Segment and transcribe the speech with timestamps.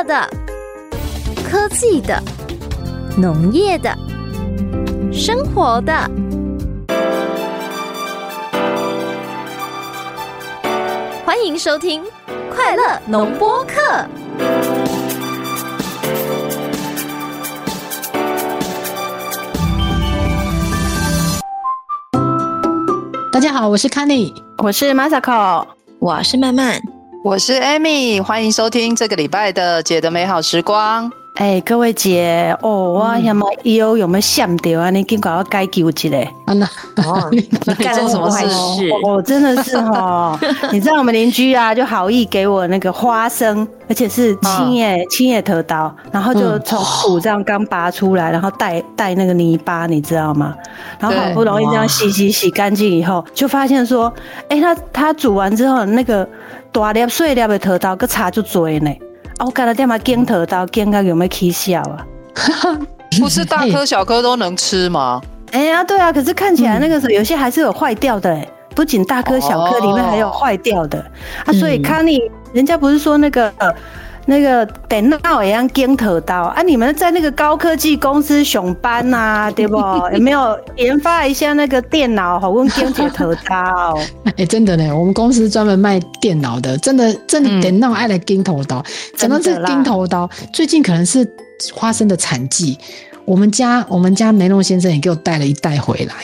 [0.00, 0.26] 乐的、
[1.46, 2.18] 科技的、
[3.18, 3.94] 农业的、
[5.12, 5.92] 生活的。
[11.22, 12.02] 欢迎收听
[12.50, 13.74] 《快乐农播课》。
[23.30, 25.66] 大家好，我是 Kenny，我是 Masako，
[25.98, 26.80] 我是曼曼，
[27.22, 31.12] 我是 Amy，欢迎收听这个礼拜的姐的美好时光。
[31.34, 34.90] 哎、欸，各位姐哦，我什么有有没有想到啊？
[34.90, 36.18] 你赶快要解救一下。
[36.46, 36.66] 啊那
[37.06, 37.40] 哦， 你
[37.74, 38.90] 干了什么坏事？
[39.04, 40.38] 哦，真的是哈，
[40.72, 50.54] 你知道我们邻居啊，就好意给我那个花生，而且是青叶青叶头刀，然后就从土这样刚拔出来，然后带带那个泥巴，你知道吗？
[50.98, 54.12] 然后好不容易这样洗洗洗干净以后，就发现说，
[54.48, 56.28] 哎、欸，他他煮完之后，那个
[56.72, 58.90] 大粒碎粒的桃刀，个差就多呢。
[59.38, 62.06] 啊我干了点嘛，剪桃刀，剪到有没有起笑啊？
[63.18, 65.20] 不是大颗小颗都能吃吗？
[65.52, 68.38] 哎呀，对啊，可是看起来那个时候有些还是有坏掉的，
[68.74, 71.04] 不仅大颗小颗里面还有坏掉的
[71.44, 71.52] 啊。
[71.52, 72.20] 所以康妮，
[72.52, 73.52] 人家不是说那个
[74.30, 76.62] 那个电脑也要剪桃刀啊？
[76.62, 79.76] 你们在那个高科技公司上班呐， 对不？
[80.12, 83.98] 有没有研发一下那个电脑，好用剪剪桃刀？
[84.38, 88.80] 哎，真的呢，我们公司专门卖电脑的，真的真的电脑爱来剪桃刀。
[89.16, 91.28] 讲到这剪桃刀，最近可能是
[91.74, 92.78] 花生的产季，
[93.24, 96.14] 我们家我们家梅隆先生也给我带了一袋回来。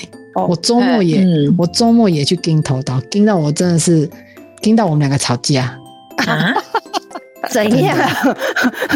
[0.48, 1.26] 我周末也
[1.58, 4.08] 我周末也去剪桃刀，剪到我真的是
[4.62, 5.76] 剪到我们两个吵架。
[7.50, 7.96] 怎样？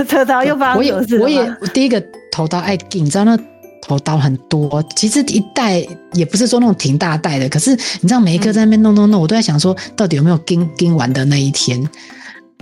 [0.09, 0.77] 头刀又发？
[0.77, 3.39] 我也，我也第一个头刀爱剪，你知道那
[3.83, 11.89] 头刀很多，其实一袋也不是说那种挺大袋的，可是你知道每一颗在那边弄弄弄，我都在想说到底有没有剪剪完的那一天。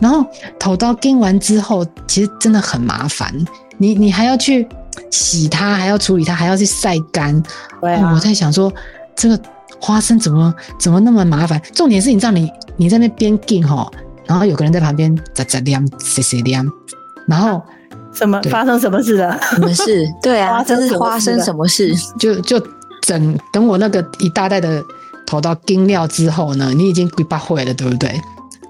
[0.00, 0.25] 然后
[0.61, 3.34] 头刀剪完之后，其实真的很麻烦，
[3.78, 4.66] 你你还要去
[5.11, 7.42] 洗它，还要处理它，还要去晒干。
[7.81, 8.72] 对啊，我在想说
[9.16, 9.41] 这个
[9.81, 11.60] 花生怎么怎么那么麻烦？
[11.75, 13.91] 重点是你知道你你在那边剪哈。
[14.28, 16.65] 然后有个人在旁边咋咋亮，谁谁亮。
[17.27, 17.62] 然后
[18.12, 19.39] 什么发生什么事了？
[19.43, 20.06] 什么事？
[20.22, 21.94] 对啊， 这是发生什么事？
[22.19, 22.62] 就就
[23.00, 24.84] 整等我那个一大袋的
[25.27, 28.21] 投到金料之后呢，你已经鬼八会了，对不对？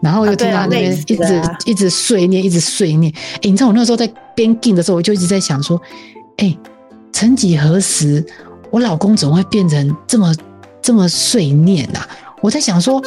[0.01, 3.13] 然后又听到那边一直、啊啊、一直碎念，一直碎念。
[3.35, 5.81] 哎，你知道我那个时候在边钉的时候，我就一直在想说，
[6.37, 6.57] 哎，
[7.13, 8.25] 曾几何时，
[8.71, 10.33] 我老公怎么会变成这么
[10.81, 12.07] 这么碎念啊？
[12.43, 13.03] 我在想说。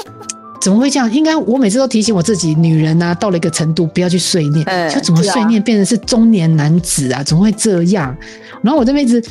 [0.61, 1.11] 怎么会这样？
[1.11, 4.65] 应该我每次都提醒我自己，女人啊，到了一个程度不要去碎念。
[4.93, 7.23] 就怎么碎念变成是中年男子啊？
[7.23, 8.15] 怎么会这样？
[8.61, 9.23] 然后我这边一直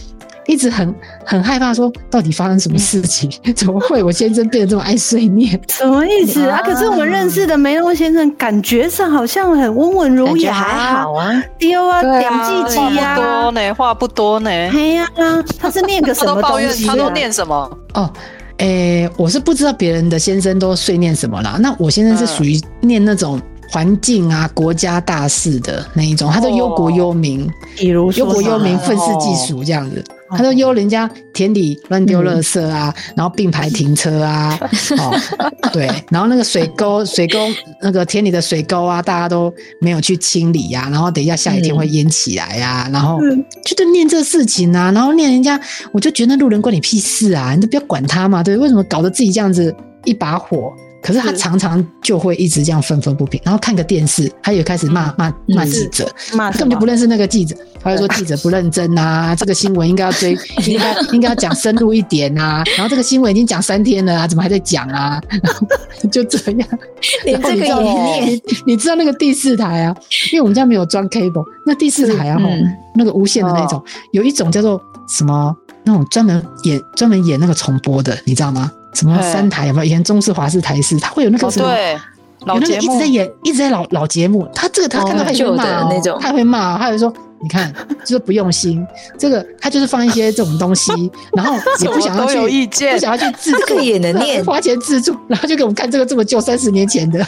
[0.46, 0.92] 一直很
[1.24, 3.30] 很害怕，说到底发生什么事情？
[3.54, 5.58] 怎么会我先生变得这么爱碎念？
[5.68, 6.60] 什么意思啊？
[6.64, 14.50] 可是我们认识的梅洛先生，感觉上好像很温文儒雅，还好啊，丢啊，点记记呀，话不多呢，话不多呢。
[14.50, 15.08] 哎呀，
[15.60, 16.86] 他是念个什么东西？
[16.88, 17.78] 他都念什么？
[17.94, 18.12] 哦。
[18.60, 21.56] 诶、欸，我是不知道别人的先生都碎念什么啦。
[21.60, 23.40] 那我先生是属于念那种
[23.70, 30.04] 环境啊、国家大事的那一种，他都忧国忧民，比如忧国忧民、愤世嫉俗这样子。
[30.30, 34.58] 他说哟人家田里乱丢垃圾啊，嗯、然后并排停车啊，
[34.98, 35.14] 哦，
[35.72, 37.38] 对，然后那个水沟、水沟
[37.82, 43.18] 那个田里的水沟啊，大家都没有去清理呀、啊，然后等一下下雨天会淹起来呀、啊，嗯、然后
[43.64, 45.60] 就在念这事情啊，然后念人家，
[45.92, 49.74] 我就觉得那路人关你屁事啊，你都不要管他嘛，对，为什么搞得自己这样子
[50.04, 50.72] 一把火？
[51.02, 65.20] 可是他常常就会一直这样愤愤不平，然后看个电视，他也开始骂骂骂记者，骂根本就不认识那个记者，他就说记者不认真啊， 这个新闻应该要追，应该应该要讲深入一点啊，然后这个新闻已经讲三天了啊，怎么还在讲啊？
[65.30, 65.66] 然 后
[66.10, 66.68] 就这样，
[67.24, 69.96] 你这个也念，你你知道那个第四台啊？
[70.32, 72.38] 因为我们家没有装 cable，那第四台啊，
[72.94, 73.82] 那个无线的那种，
[74.12, 78.70] 有一种叫做什么那种专门演专门演那个重播的，你知道吗？
[78.94, 79.84] 什么三台有没有？
[79.84, 81.68] 以前中式、华式、台式，他会有那个什么？
[81.68, 81.98] 哦、对，
[82.46, 84.48] 老节目一直在演，一直在老老节目。
[84.54, 87.12] 他这个他看到他就骂那种，他会骂，他会说。
[87.42, 87.72] 你看，
[88.04, 88.86] 就是不用心。
[89.18, 90.92] 这个他就是放一些这种东西，
[91.32, 97.18] 然后也不想要 去，不想要去制作，这个也能念，花钱制作，然后就给我们看这个这么旧，三十年前的。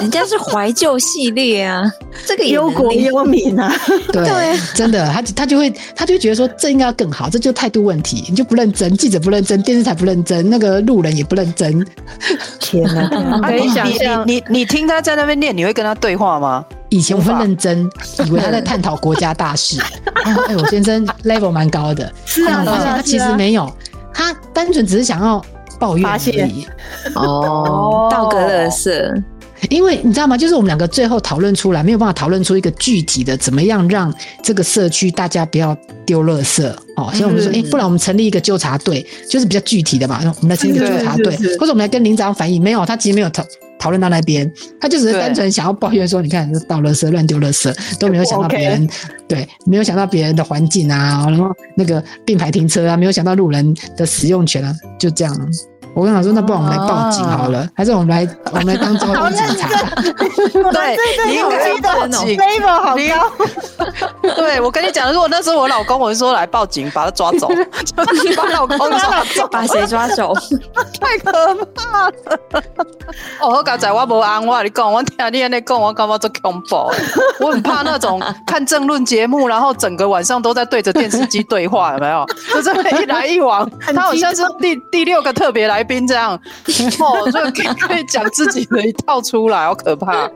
[0.00, 1.82] 人家是怀旧系列啊，
[2.26, 3.72] 这个忧国忧民啊。
[4.12, 11.86] 对，对真的，他他就会，他就会觉得说这应该要更好，这就态度问题，你就不认真，记者不认真，电视台不认真，那个路人也不认真。
[12.60, 16.64] 天哪，可以想象，你你你听他在那边念，你会跟他对话吗？
[16.96, 17.88] 以前我会认真，
[18.26, 19.78] 以为他在探讨国家大事。
[20.24, 23.70] 哎、欸，我先生 level 蛮高的，是啊，发现他其实没有，
[24.12, 25.44] 他单纯只是想要
[25.78, 26.66] 抱怨而已。
[27.14, 29.14] 哦， 道格勒色，
[29.68, 30.36] 因为你知道吗？
[30.36, 34.12] 就是我们两个最后讨论出来，没有办法讨论出一个具体的怎么样让
[34.42, 36.66] 这个社区大家不要丢垃圾
[36.96, 37.10] 哦。
[37.12, 40.18] 所以我们说，哎、嗯欸，不然我们成立一个纠察队，就是比较具体的嘛。
[40.40, 42.60] 我们来成立一个纠察队，或者我们来跟林长反映。
[42.60, 43.44] 没有，他其实没有讨
[43.78, 44.50] 讨论到那边，
[44.80, 48.88] 他就只是单纯想要抱怨说，你看倒垃圾、乱丢垃圾，都没有想到别人，
[49.28, 55.52] 对，没有想到别人的环境啊，然后那个并排停车啊，没有想到路人的使用权啊，就这样。
[55.96, 59.66] 我跟他说，那不然我们来报警好了，还是我们来我们来当交通警察？
[60.70, 64.34] 对，你应该报警，level 好高。
[64.36, 67.56] 对，我跟你讲，如果那时候我老公，我就说来报警，把他抓走，就
[68.28, 70.34] 是把老公抓走， 把谁抓走？
[71.00, 71.32] 太可
[71.74, 72.12] 怕了！
[73.40, 76.76] 哦，刚才我无安我，你讲，我听你那讲，我感觉做恐怖。
[77.40, 82.26] 我很怕那种看政论节目，然后整个晚上都在对着电视机对话，有没有？
[82.52, 85.85] 就这么一来一往，他好像是第第六个特别来。
[85.86, 90.28] 兵这样，哦，就可以可以讲自己的一套出来，好可怕！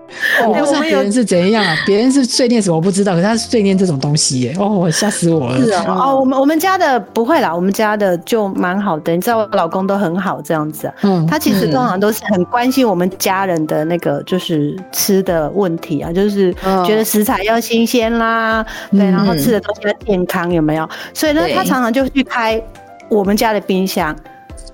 [0.47, 5.61] 我不知道别人是怎样，别人是碎念什么我不知道，可是他是碎念这种东西耶，哦，吓死我了！
[5.65, 16.55] 是啊，哦，我们我们家的不会啦，我们家的就蛮好的，你知道我老公都很好这样子啊，嗯，他其实通常都是很关心我们家人的那个就是吃的问题啊，就是
[16.87, 20.89] 觉得食材要新鲜啦，对，然后吃的东西要健康有没有？
[21.13, 22.63] 所以呢，他常常就去开
[23.09, 24.15] 我们家的冰箱。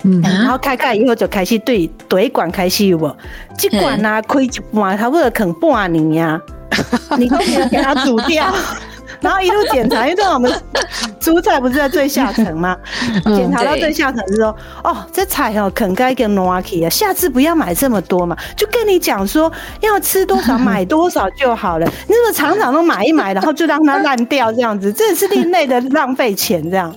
[0.03, 3.17] 嗯，然后开开以后就开始对对管开始有无？
[3.57, 6.41] 这管啊开一半，差不多啃半年呀，
[7.19, 8.53] 你都没有给它煮掉。
[9.21, 10.53] 然后一路检查，因为我们
[11.21, 12.77] 蔬菜不是在最下层吗？
[13.25, 21.87] 检查到最下层是说，哦，这菜哦，肯该跟挪阿奇啊，下次不要买这么多嘛，就跟你讲说要吃多少买多少就好了。
[22.07, 26.95] 你怎么常常都买一买，然后就让它烂掉这样子，这是另类的浪费钱这样。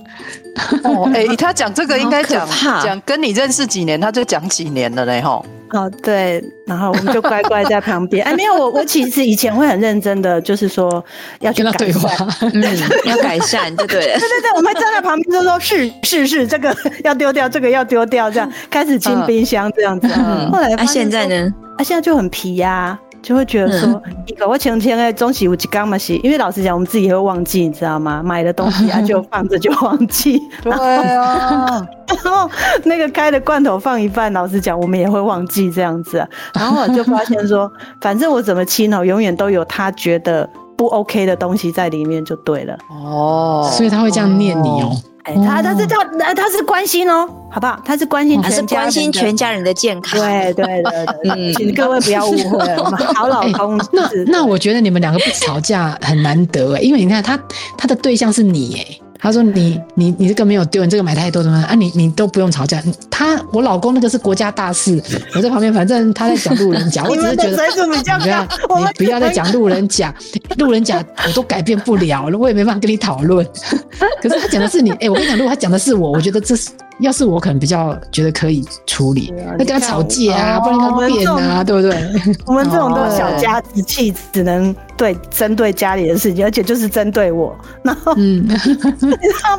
[0.84, 2.46] 哦，哎、欸，他讲这个应该讲
[2.82, 5.44] 讲跟你认识几年，他就讲几年了嘞，吼。
[5.72, 8.24] 哦，对，然后我们就乖乖在旁边。
[8.24, 11.04] 哎，没有，我我其实以前会很认真的，就是说
[11.40, 12.10] 要去改善，对话
[12.52, 12.62] 嗯，
[13.04, 20.08] 要改善，对对对对对，我们站在旁边就说是是是，这个要丢掉，这个要丢掉，这样开始清冰箱这样子。
[20.14, 21.52] 嗯，后来那，现在呢？
[21.78, 22.98] 啊，现在就很皮呀、啊。
[23.22, 28.22] 就会觉得说，一个我前天哎，中西我几缸嘛洗，因为老实讲，我们自己也会忘记，你知道吗？
[28.24, 30.40] 买的东西 啊，就放着就忘记。
[30.62, 32.50] 对啊，然后
[32.84, 36.28] 那个开的罐头放一半，老实讲，我们也会忘记这样子啊。
[36.54, 37.70] 然后我就发现说，
[38.00, 42.76] 反正我怎么清哦，永远都有他觉得不 OK 的东西在里面就对了。
[42.88, 44.90] 哦，所以他会这样念你哦。
[45.24, 47.80] 哎，他他是他他是关心哦，好不好？
[47.84, 50.18] 他是关心全家，关心全家人的健康。
[50.18, 52.66] 对对对， 嗯，请各位不要误会，
[53.14, 53.78] 好老公。
[53.92, 57.38] 那那我觉得你们两个不吵架很难得哎，因为你看他
[57.76, 59.09] 他的对象是你哎。
[59.20, 61.74] 他说你：“你你你这个没有丢，你这个买太多怎么啊？
[61.74, 62.82] 你你都不用吵架。
[63.10, 65.00] 他我老公那个是国家大事，
[65.34, 68.42] 我在旁边，反正他在讲路人甲， 我只是觉得你不要
[68.78, 70.14] 你不要再讲路人甲，
[70.56, 73.46] 路人甲我都改变不了，我也没办法跟你讨论。
[74.22, 76.70] 可是他讲的是你，哎、欸，我跟你讲，如果他讲的是我，我觉得这是。”
[77.00, 81.92] 要是我可能比较觉得可以处理，那、啊、跟他吵架啊，哦、不能跟他变啊，对不对？
[82.46, 88.46] 我们这种都是小家子气，只能对针对家里的事情，而且就是针对我， 然后嗯，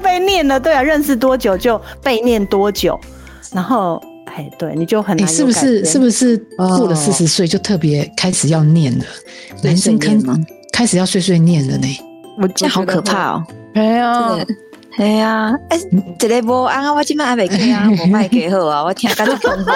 [0.03, 2.99] 被念了，对啊，认识多久就被念多久，
[3.51, 5.27] 然后哎，对，你就很难。
[5.27, 9.03] 你是不是是不是过了四十岁就特别开始要念了？
[9.03, 11.87] 哦、男生可能开始要碎碎念了呢？
[12.42, 13.44] 我这好可怕哦！
[13.75, 14.35] 哎呀。
[14.35, 14.45] 哎
[14.98, 15.80] 呀，哎，
[16.19, 19.71] 这个无啊，我今晚还没开啊，我卖给好啊，我听感觉恐怖。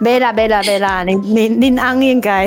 [0.00, 2.46] 没啦，没啦，没啦，你你你安应该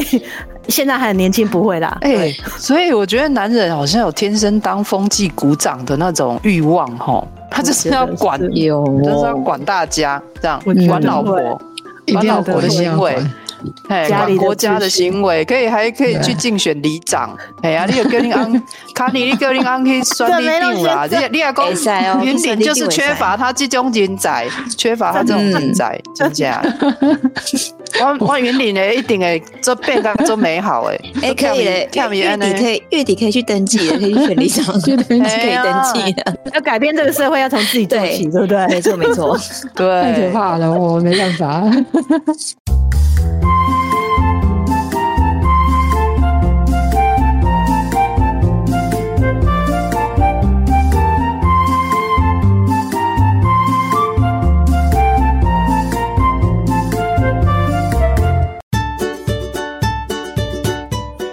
[0.68, 1.98] 现在还很年轻，不会啦。
[2.02, 11.62] 哎、欸，所以我觉得男人好像有天生当风纪鼓掌的那种欲望哈，他就是要管，有就是要管大家这样，管老婆，
[12.14, 13.18] 管老婆的行为。
[13.88, 17.36] 哎，管国家的行为可以，还可以去竞选里长。
[17.64, 18.64] 哎呀，你有跟你安
[18.94, 21.08] 卡尼，你跟你安去选里长啦。
[21.10, 26.76] 你你也讲云林就是缺乏他这种人才，缺乏他这种人才，真的。
[28.00, 31.02] 我我云林的一定会做变更做美好诶。
[31.22, 35.24] 哎，可以嘞，月底可以月底可以去登记，可以去选里长， 可以登
[35.94, 36.16] 记。
[36.54, 38.66] 要改变这个社会，要从自己做起，对不对？
[38.68, 39.38] 没错没错，
[39.76, 41.64] 对，太可怕了，我没办法。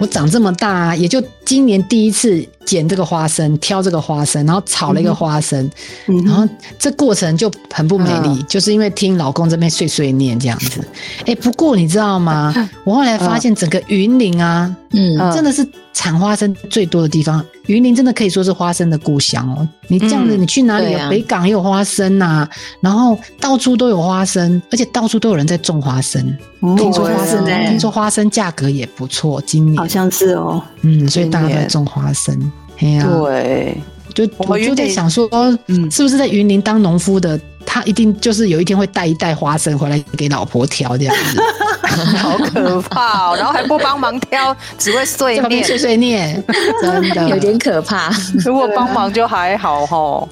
[0.09, 5.67] 长这么大，也就今年第一次捡这个花生，挑这个花生，然后炒了一个花生，
[6.05, 6.47] 嗯、然后
[6.77, 10.87] 这过程就很不美丽，嗯、就是因为听老公这边碎碎念这样子。
[11.25, 12.53] 哎，不过你知道吗？
[12.85, 17.43] 我后来发现整个云林啊，嗯，真的是产花生最多的地方。
[17.65, 19.67] 云林真的可以说是花生的故乡哦。
[19.87, 20.93] 你这样子，你去哪里？
[20.93, 22.49] 嗯啊、北港也有花生呐、啊，
[22.81, 26.21] 然后到处都有花生，而且到处都有人在种花生。
[26.61, 30.61] 嗯、听说花生，听说花生价格也不错，今年好像是哦。
[30.81, 32.51] 嗯，所以大家都在种花生。
[32.79, 33.77] 对，
[34.13, 35.27] 就我就在想说，
[35.67, 41.41] 嗯，是不是在云林当农夫的，他一定就是有一天会带一袋花生回来给老婆挑这样子，
[42.17, 43.35] 好可怕哦！
[43.37, 46.43] 然后还不帮忙挑，只会碎 念碎碎念，
[46.81, 48.11] 真的有点可怕。
[48.45, 50.27] 如果帮忙就还好吼，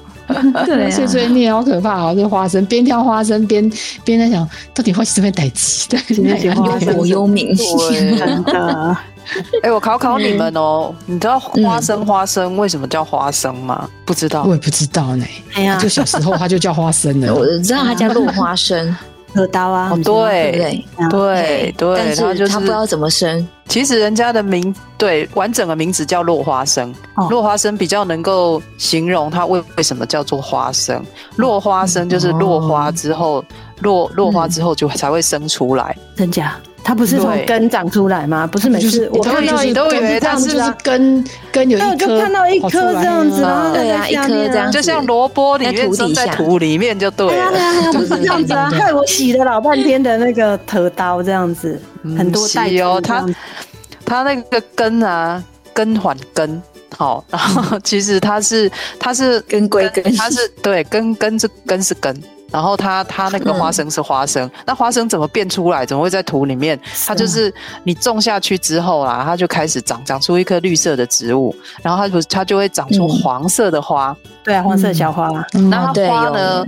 [0.66, 2.14] 对，碎碎念好可怕哦！
[2.16, 3.70] 这花生边挑花生边
[4.04, 5.88] 边在想，到底会是不是逮鸡？
[5.88, 7.54] 对，忧国忧民，
[7.90, 8.96] 真的。
[9.62, 13.80] 哎、欸，我考考你们哦，嗯、你知道花生花生为什么叫花生吗？
[13.84, 15.24] 嗯、不知道，我也不知道呢。
[15.54, 17.32] 哎呀，就小时候它就叫花生了。
[17.36, 18.96] 我知道它叫落花生，
[19.34, 19.90] 核桃啊。
[19.92, 23.46] 哦，对对对对，但是他不知道怎么生。
[23.68, 26.90] 其实人家的名对完整的名字叫落花生，
[27.28, 31.04] 落花生比较能够形容它为为什么叫做花生。
[31.36, 33.44] 落花生就是落花之后，
[33.80, 36.56] 落落花之后就才会生出来，真假？
[36.84, 38.46] 它不是从根长出来吗？
[38.46, 51.78] 不是每次我看到你都以为它是就是根根有一颗，就看到一颗这样子，然后对呀，一颗这样，就像萝卜里面生在土里面就对了，对啊，不是这样子啊，害我洗了老半天的那个头刀这样子，
[52.16, 53.26] 很多袋哦，它
[54.06, 55.42] 它那个根啊，
[55.74, 56.62] 根还根
[56.96, 62.16] 好，然后其实它是它是根归根，它是对根根是根是根。
[62.50, 65.84] 然后它它那个花生是花生，嗯、那花生怎么变出来？
[65.84, 66.78] 怎么会在土里面？
[67.06, 67.52] 它就是
[67.84, 74.16] 你种下去之后啊，它就开始长长出一棵绿色的植物，然后它不它就会长出黄色的花。
[74.24, 75.30] 嗯、对啊，黄色小花。
[75.52, 76.64] 那它花呢？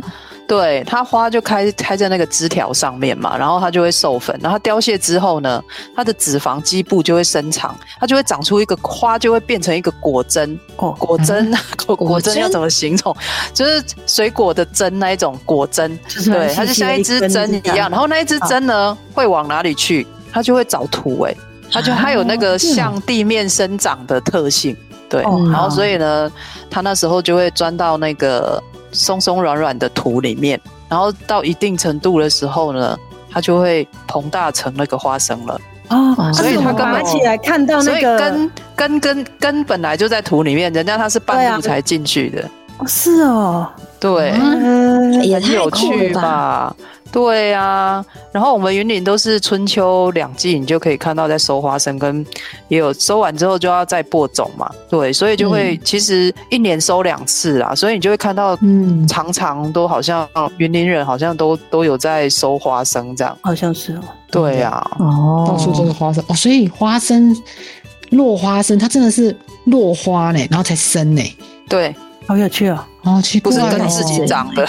[0.50, 5.62] 对，它花就开开在那个枝条上面嘛，然后它就会授粉，然后它凋谢之后呢，
[5.94, 10.58] 它的脂肪基部就会生长，它就会长出一个花，就会变成一个果针。
[10.74, 13.16] 果果针，果 果针要怎么形容？
[13.54, 17.88] 就是水果的针那一种果针，对，它就像一支针一样。
[17.88, 20.04] 然后那一支针呢，会往哪里去？
[20.32, 21.36] 它就会找土，哎，
[21.70, 24.76] 它就它有那个向地面生长的特性，
[25.08, 26.28] 对，然后所以呢，
[26.68, 28.60] 它那时候就会钻到那个。
[28.92, 32.98] 松松软软的土里面，然后到一定程度的时候呢，
[33.30, 35.60] 它就会膨大成那个花生了。
[35.88, 42.48] 哦，所以它根本起来看到那个根根根根本来就在土里面，人家它是半路才进去的。
[42.80, 43.68] 哦，是哦，
[44.00, 44.32] 对，
[45.22, 46.74] 也很有趣吧。
[47.12, 52.24] 对、啊，然后我们云林都是春秋两季，你就可以看到在收花生，跟
[52.68, 54.70] 也有收完之后就要再播种嘛。
[54.88, 64.02] 对，所以就会、嗯、其实一年收两次啊，所以你就会看到，嗯，常常都好像云林人好像都都有在收花生这样，好像是哦。
[64.30, 66.24] 对呀、啊，哦，到处都是花生。
[66.28, 67.36] 哦，所以花生
[68.10, 71.36] 落花生，它真的是落花呢，然后才生呢。
[71.68, 71.92] 对，
[72.30, 74.64] 好有趣哦，哦，奇怪哦，不是跟自己长的。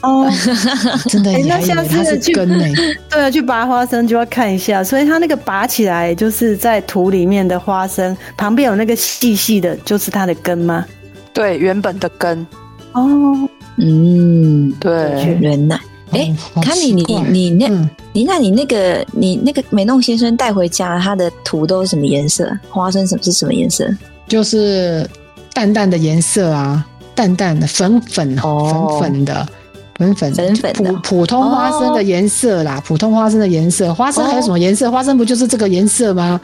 [0.00, 0.28] 哦，
[1.08, 2.64] 真的，那下次去根呢？
[3.08, 10.84] 对啊，去拔花生就要看一下，所以它那个拔起来就是在土里面的花生旁边有那个细细的，就是它的根吗？
[11.32, 12.44] 对，原本的根。
[12.90, 15.78] 哦，嗯，对，原来。
[16.10, 17.68] 哎，看你你你那，
[18.12, 22.50] 你那你那个你那个美弄先生带回家，他的土都是什么颜色？
[22.68, 23.88] 花生什么是什么颜色？
[24.26, 25.08] 就是
[25.54, 26.84] 淡淡的颜色啊，
[27.14, 29.48] 淡淡的粉粉粉粉的。
[29.96, 33.94] 粉粉粉粉普普通花生的颜色啦，普通花生的颜色。
[33.94, 34.90] 花生还有什么颜色？
[34.90, 36.40] 花生不就是这个颜色吗？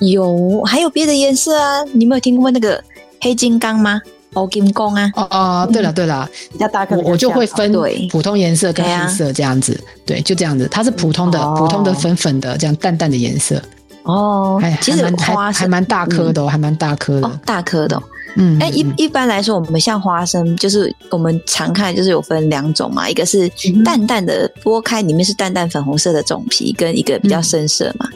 [0.00, 1.82] 有，还有别的颜色啊！
[1.94, 2.78] 你没有听过那个
[3.22, 3.98] 黑金刚吗？
[4.34, 5.10] 黑金刚啊！
[5.16, 7.72] 哦哦，对了对了，比较大颗，我就会分
[8.10, 9.82] 普通颜色跟黑色这样子。
[10.04, 13.58] 对，就这样子，它是普通的普通的粉粉的这样淡淡的颜色。
[14.02, 17.98] 哦，还其实还还蛮大颗的，还蛮大颗的，大颗的。
[18.36, 23.50] 嗯，哎，一一般来说，我们像花生，就是我们常看，就是有分两种嘛，一个是
[23.84, 28.06] 淡淡的剥开，里面是淡淡粉红色的种皮，跟一个比较深色嘛。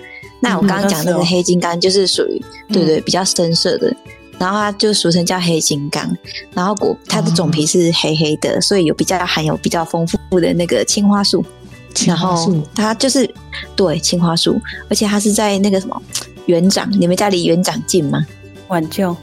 [0.41, 2.41] 那我刚刚讲那个黑金刚，就是属于
[2.73, 3.95] 对对比较深色的，
[4.39, 6.17] 然后它就俗称叫黑金刚，
[6.55, 11.45] 然后果它的种皮是黑黑的，所以有比较含有比较丰富的那个青花素，
[12.07, 13.29] 然后，它就是
[13.75, 16.03] 对青花素，而且它是在那个什么
[16.47, 18.27] 园长，你们家离园长近吗？
[18.69, 19.17] 晚就。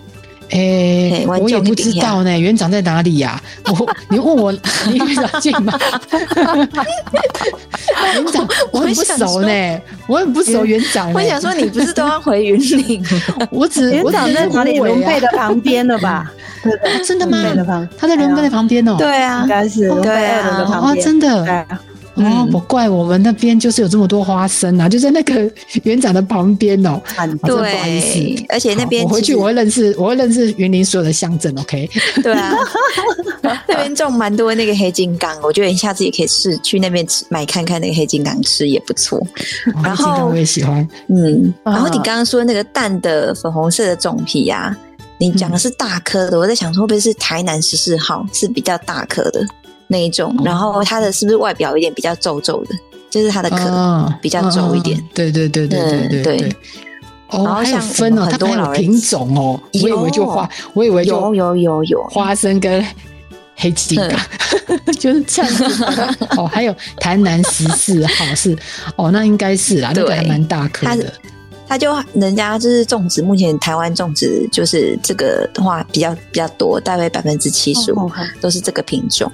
[0.51, 3.41] 哎，欸、我也不知道呢，园长在哪里呀？
[3.63, 3.71] 啊？
[3.79, 5.73] 我，你问我离园长近吗？
[8.13, 11.11] 园长，我很不熟呢，我很不熟园长。
[11.13, 13.03] 我想说，你不是都要回云岭？
[13.51, 14.77] 我只园长在哪里？
[14.79, 16.31] 伦贝的旁边了吧？
[17.05, 17.87] 真的吗？
[17.97, 18.95] 他在伦贝的旁边哦。
[18.97, 21.65] 对啊，应该是对啊，哦，真的。
[22.17, 25.49] 哦，不怪我们那边就是有这么多花生啊，就在那个
[25.83, 27.01] 园长的旁边哦。
[27.43, 27.99] 对，不好意
[28.37, 31.53] 思，而且那边我回去我会认识，我会认识云林所有的乡镇。
[31.57, 31.89] OK，
[32.21, 32.53] 对啊，
[33.67, 39.21] 那边种蛮多那个黑金刚，我觉得你下次也可以试去那边吃买看看那个黑金刚吃也不错。
[39.83, 44.75] 然后我也喜欢，嗯，然后你刚刚说那个蛋的粉红色的种皮呀，
[45.17, 49.45] 你讲的是大颗的，我在想说会不会是台南十四号是比较大颗的。
[49.87, 52.75] 那一种，然后它的是不是外表有点比较皱皱的？
[53.09, 55.01] 就是它的壳比较皱一点。
[55.13, 56.55] 对对对对对对对。
[57.29, 59.59] 然后像分哦，它还有品种哦。
[59.81, 62.85] 我以为就花，我以为就有有有有花生跟
[63.55, 64.19] 黑金刚，
[64.99, 65.63] 就是这样子。
[66.37, 68.57] 哦，还有台南十四号是
[68.95, 71.11] 哦，那应该是啦，那个还蛮大颗的。
[71.67, 79.29] 它就人家就是种植，目前台湾种植就是这个的话比较比较多，大概百分之七十五都是这个品种。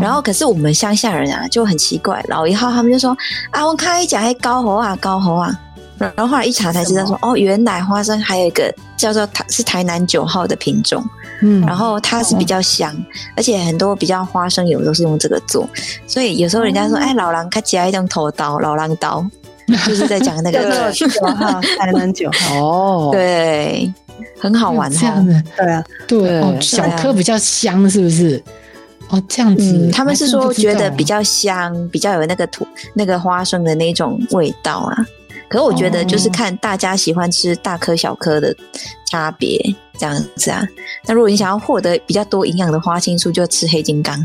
[0.00, 3.16] 然后，可是我们乡下人啊就很奇怪，老一号他们就说
[3.50, 5.58] 啊，我看一讲还高猴啊，高猴啊。
[6.00, 11.04] 然后后来一查才知道说，哦，原来花生还有一个叫做台是台南九号的品种，
[11.42, 12.96] 嗯，然后它是比较香，
[13.36, 15.68] 而且很多比较花生油都是用这个做，
[16.06, 19.22] 所以有时候人家说，哎，老狼他夹一种头刀，老狼刀，
[19.86, 22.56] 就是在讲那个九号 台南九号。
[22.56, 23.92] 哦，对，
[24.40, 28.42] 很好玩这样的，对啊，对哦，小颗比较香，是不是？
[29.10, 34.96] 哦，这样子，嗯，他们是说觉得比较香，比较有那个土那个花生的那种味道啊。
[35.48, 38.54] 可是我觉得就是看大家喜欢吃大颗小颗的
[39.10, 39.58] 差别
[39.98, 40.64] 这样子啊。
[41.06, 44.16] 那如果你想要获得比较多营养的花青素，就吃黑金刚。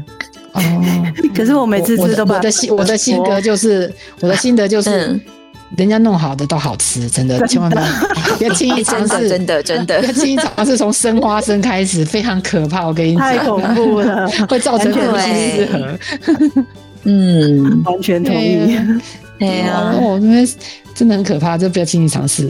[0.54, 0.62] 哦，
[1.36, 5.20] 可是我每次吃都把我的心我的心得就是我的心得就是。
[5.75, 7.86] 人家弄好的都好吃，真的，千万不要
[8.38, 12.86] 不 要轻易尝试，真的真的，不要轻易尝试从生花生开始，非常可怕。
[12.86, 16.65] 我跟你讲，太恐怖了， 会造成很多失衡。
[17.03, 18.77] 嗯，完全同意。
[19.39, 20.48] 对啊，哦，那边
[20.93, 22.50] 真的很可怕，就不要轻易尝试。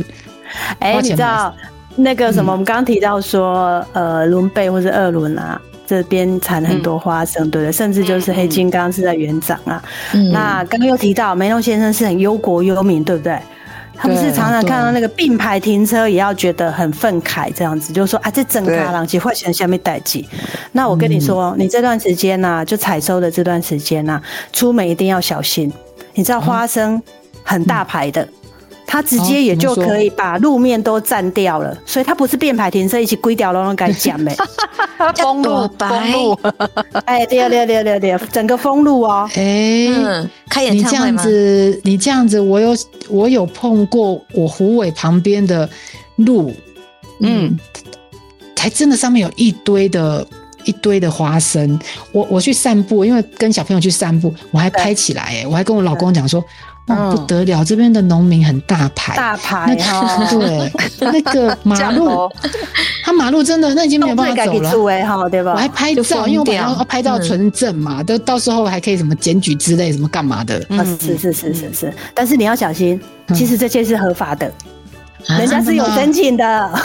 [0.79, 1.53] 哎，你知道
[1.95, 2.51] 那个什么？
[2.51, 5.59] 我们刚刚提到说，呃，伦贝或是二轮啊。
[5.85, 9.83] 这边产很多花生，嗯、对的，甚至就是黑金刚是在园长啊。
[10.13, 13.37] 嗯、那刚刚又提到梅隆先生是很忧国忧民，对不对？
[13.98, 20.21] 他不是常常看到那个并排停车，也要觉得很愤慨，这样子，就是说啊，这整卡郎几块钱下面代志。
[20.74, 24.21] 那我跟你说，嗯、你这段时间呐、啊，就采收的这段时间呐、啊，
[24.51, 25.71] 出门一定要小心。
[26.13, 27.01] 你知道花生
[27.43, 28.21] 很大牌的。
[28.21, 28.29] 嗯
[28.87, 34.35] 它直接也就可以把路面都占掉了，所以它不是变牌停车一起归掉了， 该讲没？
[35.17, 36.39] 封路，封路，
[37.05, 39.29] 哎，对对对对对，整个封路哦。
[39.35, 39.87] 哎，
[40.50, 41.21] 开演唱会吗？
[41.24, 41.31] 你这样
[41.75, 42.75] 子，你这样子，我有
[43.09, 45.69] 我有碰过，我虎尾旁边的
[46.17, 46.53] 路，
[47.19, 47.57] 嗯，
[48.55, 50.25] 才真的上面有一堆的
[50.66, 51.80] 一堆的花生。
[52.12, 56.44] 我我去散步，因为跟小朋友去散步，我还拍起来，哎，我还跟我老公讲说。
[56.88, 57.64] 哦，不得了！
[57.64, 62.32] 这边的农民很大牌，大牌哈，对，那个 马路，
[63.04, 65.54] 他马路真的那已经没有办法走了，对吧？
[65.54, 70.62] 我还拍照，因为我本来要拍照存证嘛，都到时候还可以什么检举之类，什么干嘛的？
[71.00, 73.01] 是是是是是，但是你要小心，
[73.34, 74.54] 其实这些是合法的，
[75.25, 76.80] 人家是有申请的，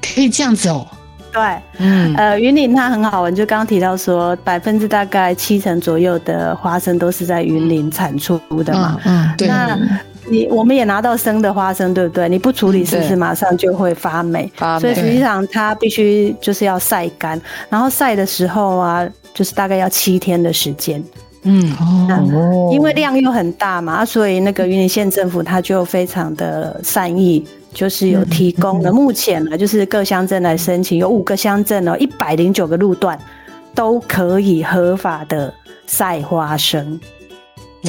[0.00, 0.86] 可以这样子哦。
[1.32, 1.42] 对，
[1.78, 9.48] 嗯，呃，云林它很好玩，就刚刚提到说，百分之大概七成左右的花生都是在云林产出的嘛，嗯，嗯对。
[9.48, 9.78] 那
[10.28, 12.28] 你我们也拿到生的花生，对不对？
[12.28, 14.50] 你不处理，是不是马上就会发霉？
[14.54, 14.80] 发霉。
[14.80, 21.02] 所以实际上它必须就是要晒干，然后晒的时候啊，就是大概要七天的时间。
[21.44, 27.44] 嗯，哦，因为量又很大嘛，所以那个云林县政府他就非常的善意。
[27.72, 28.92] 就是有提供的。
[28.92, 33.18] 目前呢，就是各乡镇来申请，有五个乡镇哦，一百零九个路段
[33.74, 35.52] 都可以合法的
[35.86, 37.00] 晒花生。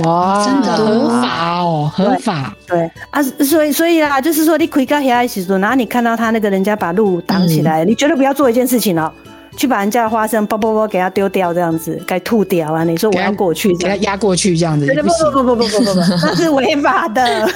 [0.03, 2.55] 哇，真的合法哦，合法。
[2.67, 9.11] 对,啊，所以所以啦，就是说你回到遐的时候，然后你看到他那个人家把路挡起来，你绝对不要做一件事情哦。
[9.55, 12.83] 去把人家的花生包包包给他丢掉，这样子该吐掉啊！
[12.83, 17.47] 你说我要过去，给他压过去这样子，不不不不不不不， 那是违法的。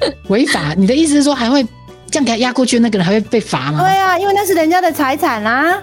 [0.28, 0.74] 违法？
[0.76, 1.62] 你的意思是说还会
[2.10, 3.80] 这样给他压过去，那个人还会被罚吗？
[3.80, 5.82] 对啊，因为那是人家的财产啊。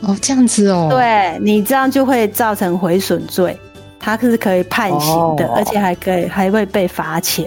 [0.00, 0.88] 哦，这样子哦。
[0.90, 3.58] 对，你这样就会造成毁损罪，
[3.98, 7.46] 他是可以判刑的，哦、而且还可以还会被罚钱。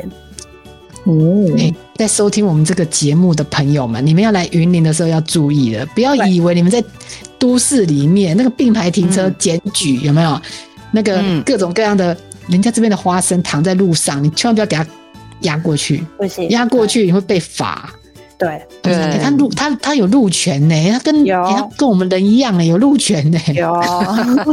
[1.03, 1.13] 哦，
[1.57, 6.83] 欸、在收听我们这个节目的朋友们，你们要来云林的时候要注意了，不要以为你们在
[7.37, 10.41] 都市里面那个并排停车检举、嗯、有没有？
[10.91, 12.15] 那个各种各样的。
[12.47, 14.87] 人家这边的花生躺在路上，你千万不要给它
[15.41, 17.89] 压过去，不行，压过去你会被罚。
[18.37, 18.61] 对。
[18.83, 23.73] 对，他路他他有路权呢，他跟他跟我们人一样呢，有路权呢，有。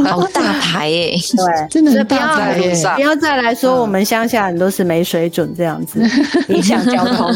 [0.03, 6.01] 好大牌耶，对， 真的很大牌耶，不要再来说我们乡下人都是没水准这样子，
[6.49, 7.33] 影响交通。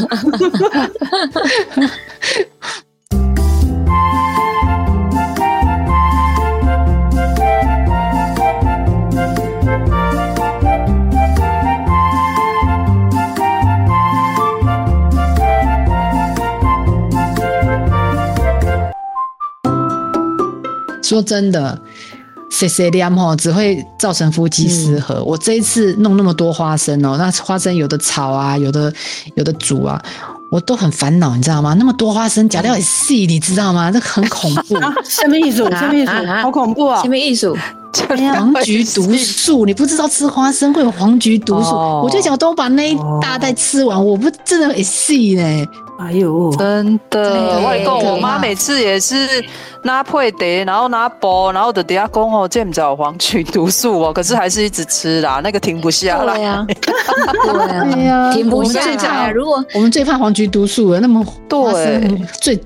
[21.09, 21.75] 说真的，
[22.51, 25.15] 碎碎念吼只会造成夫妻失和。
[25.15, 28.93] 嗯、我这一次弄那么多花生哦，那花生有的炒啊，有的
[29.33, 29.99] 有的煮啊，
[30.51, 31.73] 我都很烦恼，你知道吗？
[31.79, 33.91] 那么多花生，假料很细，你知道吗？
[33.91, 34.75] 这很恐怖。
[35.03, 35.63] 什么意思？
[35.71, 36.11] 什么意思？
[36.43, 37.01] 好恐怖啊！
[37.01, 37.51] 什么意思？
[38.35, 41.75] 黄菊毒素，你不知道吃花生会有黄菊毒素？
[41.75, 45.65] 哦、我就想都把那一大袋吃完，我不真的很细呢。
[45.99, 47.59] 哎呦，真的！
[47.61, 49.43] 我跟你讲，我妈每次也是
[49.83, 56.35] 拿配碟，然后拿包，然后的底下公哦，这不着黄曲毒素哦， 可是还是一直吃啦，那个停不下来。
[56.35, 59.29] 对呀， 对呀，停不下来。
[59.31, 62.57] 如果我们最怕黄曲毒素了，那么对，最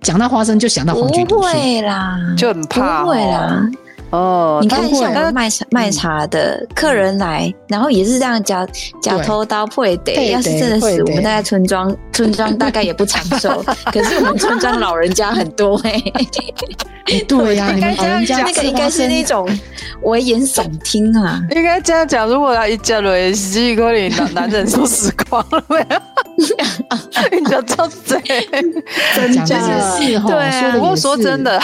[0.00, 3.64] 讲到花生就想到黄曲毒素，不会啦，就很怕，不会啦。
[4.12, 8.66] 哦，你看像卖茶卖茶的客人来，然后也是这样假
[9.00, 10.12] 假偷刀配的。
[10.30, 13.64] 要是真的死，我们大概村庄村庄大概也不长寿。
[13.90, 16.00] 可是我们村庄老人家很多哎。
[17.26, 19.48] 对呀， 你们老人家那个应该是那种
[20.02, 21.40] 危言耸听啊。
[21.54, 25.84] 应该这样讲，如果他一家人十几个人，男男人都死光了没有？
[27.32, 27.90] 你讲真
[29.46, 30.72] 真的是对。
[30.72, 31.58] 不过说真的，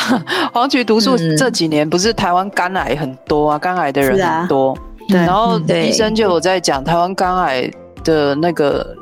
[0.53, 2.38] 黄菊毒素这几年不是台湾。
[2.51, 4.77] 肝癌很多啊，肝癌的人很多，
[5.09, 7.71] 对，然后医生就有在讲，台湾肝癌
[8.05, 8.95] 的那个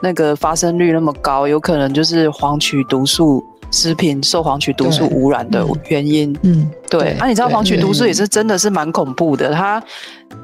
[0.00, 6.36] 那个发生率那么高，有可能就是黄曲毒素食品受黄曲毒素污染的原因。
[6.42, 7.16] 嗯，对。
[7.18, 9.82] 啊你知道黄曲毒素也是真的是蛮恐怖的，它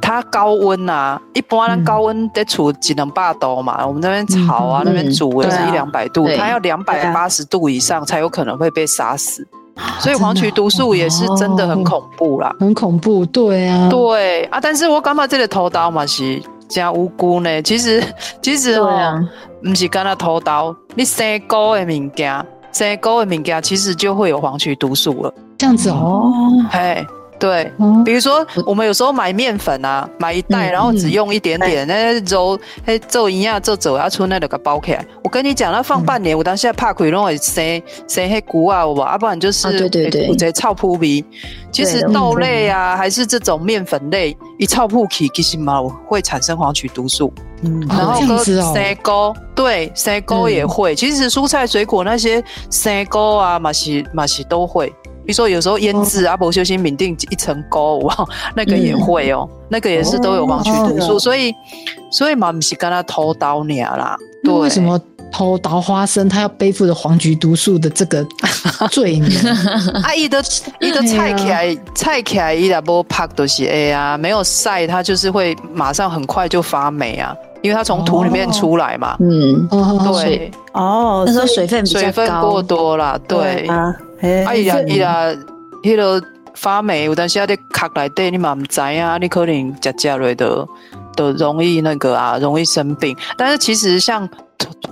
[0.00, 9.46] 它高温啊，一般高温得处几两百度嘛，我们那边炒啊，那边煮也是一两百度，它要两百八十度以上才有可能会被杀死。
[9.98, 17.62] 所以黄曲毒素也是真的很恐怖啦，很恐怖，对啊，对啊，但是我感觉这个偷刀嘛是真无辜呢。
[17.62, 18.02] 其实
[18.40, 19.22] 其实哦，
[19.62, 25.34] 不是跟他偷刀，你生高的物件，生高的物件其实就会有黄曲毒素了。
[25.58, 26.32] 这样子哦，
[26.70, 27.06] 嘿。
[27.40, 27.72] 对，
[28.04, 35.04] 比如说我们有时候买面粉啊，买一袋，然后只用一点点，那揉，哎，做一下做走，要出那个包起来。
[35.24, 41.24] 我跟你讲，那放半年，我当现在怕亏，拢会生生黑菇啊，我啊，不然就是对对对，或者臭扑鼻。
[41.72, 47.32] 其实豆类啊，还是这种面粉类，一臭扑起，其实嘛会产生黄曲毒素。
[47.62, 50.94] 嗯，然后跟生菇，对，生菇也会。
[50.94, 54.92] 其实蔬菜水果那些生菇啊，嘛是嘛是都会。
[55.30, 58.12] 比如说，有时候腌制啊，不小心抿定一层膏，哇，
[58.56, 61.54] 那个也会哦，那个也是都有黄曲毒素，所以，
[62.10, 64.16] 所以嘛，不是跟他偷刀你啦。
[64.42, 68.26] 对，为什么偷刀花生，他要背负着黄菊毒素的这个
[68.90, 69.30] 罪名？
[70.02, 70.42] 啊，伊的
[70.80, 79.16] 伊的菜起来，菜起来伊也不拍都是哎呀，没有晒，它就是会马上很快就发霉啊，因为它从土里面出来嘛。
[79.20, 79.68] 嗯，
[80.12, 83.68] 对，哦，那时候水分水分过多了，对。
[83.68, 85.26] 啊，伊啊，伊啊，
[85.82, 86.22] 迄个
[86.54, 90.68] 发霉，有当时啊，在壳内底，你嘛唔知啊，你可能食食落都
[91.16, 93.16] 都容易那个啊，容易生病。
[93.36, 94.28] 但是其实像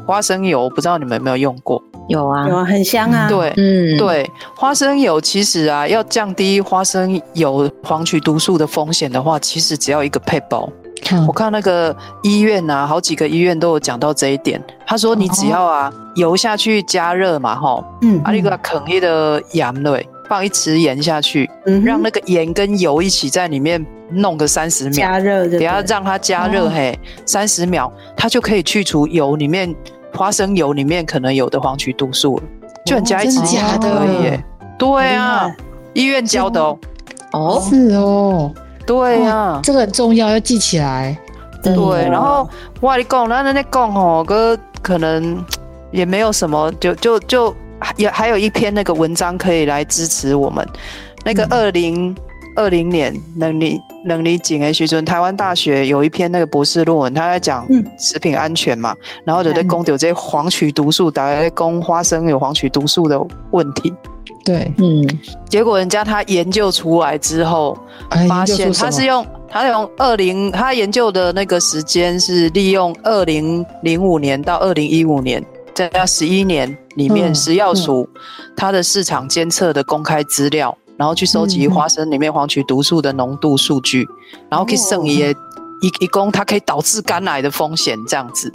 [0.06, 1.82] 花生油，不知道你们有没有用过？
[2.08, 3.28] 有啊，有啊，很香啊。
[3.28, 10.68] 对，嗯，对，花生油其实啊，要降低花生油黄曲毒素的风险的话，其实只要一个配包。
[11.10, 14.62] 嗯、我看那个医院啊，好几个医院都有讲到这一点。
[14.86, 29.74] 他说，你只要啊，油下去加热嘛，吼，嗯，啊，你给它啃一的盐类，放一匙盐下去，嗯，让那个盐跟油一起在里面弄个三十秒，加热，等下让它加热，哦、嘿，三十秒，它就可以去除油里面
[30.14, 32.42] 花生油里面可能有的黄曲毒素了，
[32.84, 34.44] 就很加一匙盐可以耶。
[34.78, 35.50] 对啊，
[35.92, 36.78] 医院教的哦，
[37.32, 38.52] 哦，是哦。
[38.88, 41.14] 对呀、啊哦，这个很重要，要记起来。
[41.62, 41.74] 对，
[42.08, 42.48] 然后
[42.80, 45.44] 我跟你讲，那那那讲哦，哥可能
[45.90, 47.54] 也没有什么，就就就
[47.96, 50.66] 也还有一篇那个文章可以来支持我们。
[51.24, 52.16] 那个二零
[52.58, 57.64] 二零年能力能力景诶，徐尊台湾大学有一篇那个博士论文，他在讲
[57.96, 63.16] 食品安全嘛，嗯、然后就在讲有这些黄曲毒素，大概在讲花生有黄曲毒素的
[63.52, 63.94] 问题。
[64.44, 65.06] 对，嗯，
[65.48, 67.78] 结果人家他研究出来之后，
[68.28, 75.44] 发现他是用他用二零，他研究的那个时间是利用二零零五年到二零一五年，
[75.74, 78.08] 在那十一年里面，食药署
[78.56, 84.06] 它的市场监测的公开资料，然后去收集花生里面黄曲毒素的浓度数据，
[84.50, 85.20] 然后可以剩一
[85.80, 88.52] 一一共它可以导致肝癌的风险这样子，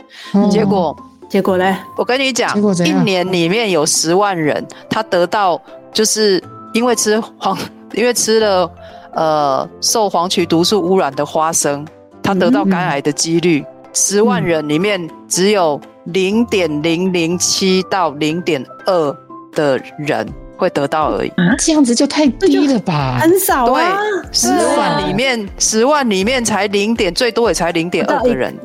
[0.51, 0.95] 结果。
[1.29, 1.75] 结果呢？
[1.97, 5.60] 我跟你讲，一年里面有十万人，他得到
[5.91, 7.58] 就是因为吃黄，
[7.93, 8.69] 因为吃了
[9.15, 11.84] 呃受黄曲毒素污染的花生，
[12.21, 19.17] 他得到肝癌的几率，嗯、十万人里面只有零点零零七到零点二
[19.53, 21.29] 的人会得到而已。
[21.29, 23.19] 啊，这样子就太低了吧？
[23.21, 28.55] 很少啊，对，十万里面十万里面才零点，最多也才零点二个人。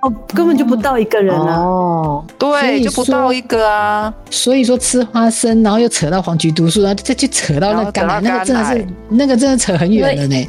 [0.00, 1.56] 哦，根本就不到一个人啊！
[1.56, 4.14] 哦，对，就不到一个啊。
[4.30, 10.48] 所以说吃花生，然后又扯到黄菊毒素，然后再去扯到那个肝癌，那个真的是那个真的扯很远了呢。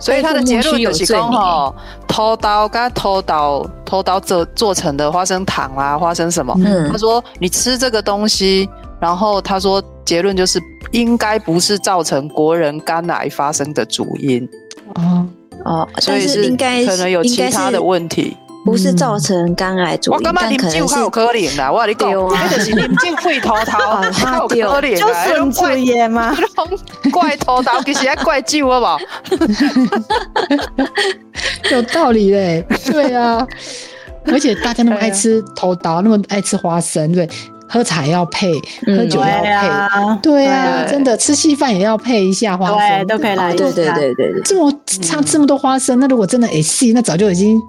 [0.00, 1.74] 所以他的结论就是讲哦，
[2.08, 6.54] 偷刀跟偷刀偷刀做做成的花生糖啊，花生什么？
[6.64, 8.66] 嗯，他说你吃这个东西，
[9.04, 10.58] 然后他说结论就是
[10.92, 14.48] 应该不是造成国人肝癌发生的主因。
[14.94, 15.26] 哦。
[15.66, 18.34] 哦，所以是应该可能有其他的问题。
[18.64, 23.78] 不是造成肝癌主因，但可能是对啊，我你讲，那就是啉酒会头头，
[24.10, 26.34] 还有可怜就顺嘴耶嘛，
[27.12, 28.98] 怪头头其实还怪酒好不好？
[31.70, 33.46] 有道理嘞，对啊，
[34.28, 37.28] 而且大家那么爱吃头刀，那么爱吃花生，对，
[37.68, 38.52] 喝茶要配，
[38.86, 39.68] 喝酒要配，
[40.22, 47.60] 对啊，真的吃稀饭也要配一下花生，都可以来，对对对对，这么差这么多花生，那如果真的哎细，那早就已经。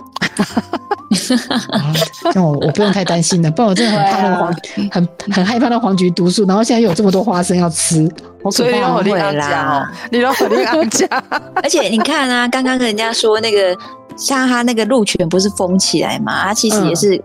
[2.33, 4.53] 那我，我不用太担心了，不然我真的很怕那个黄，
[4.91, 6.45] 很很害怕那黄菊毒素。
[6.45, 8.09] 然后现在又有这么多花生要吃，
[8.51, 11.07] 所以我会啦，你都肯定要讲。
[11.63, 13.73] 而且你看啊，刚刚跟人家说那个，
[14.15, 16.43] 像他那个鹿泉不是封起来嘛？
[16.43, 17.21] 他其实也是，